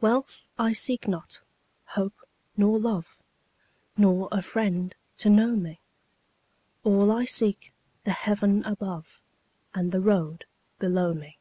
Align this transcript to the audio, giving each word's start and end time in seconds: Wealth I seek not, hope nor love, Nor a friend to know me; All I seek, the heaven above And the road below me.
Wealth 0.00 0.48
I 0.60 0.74
seek 0.74 1.08
not, 1.08 1.40
hope 1.86 2.14
nor 2.56 2.78
love, 2.78 3.18
Nor 3.96 4.28
a 4.30 4.40
friend 4.40 4.94
to 5.18 5.28
know 5.28 5.56
me; 5.56 5.80
All 6.84 7.10
I 7.10 7.24
seek, 7.24 7.72
the 8.04 8.12
heaven 8.12 8.64
above 8.64 9.18
And 9.74 9.90
the 9.90 10.00
road 10.00 10.44
below 10.78 11.14
me. 11.14 11.36